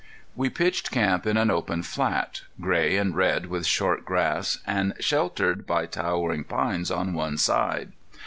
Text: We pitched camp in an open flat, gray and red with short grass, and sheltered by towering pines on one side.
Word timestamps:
We 0.35 0.49
pitched 0.49 0.89
camp 0.89 1.27
in 1.27 1.37
an 1.37 1.51
open 1.51 1.83
flat, 1.83 2.41
gray 2.59 2.97
and 2.97 3.15
red 3.15 3.45
with 3.45 3.67
short 3.67 4.03
grass, 4.03 4.57
and 4.65 4.95
sheltered 4.99 5.67
by 5.67 5.85
towering 5.85 6.43
pines 6.43 6.89
on 6.89 7.13
one 7.13 7.37
side. 7.37 7.91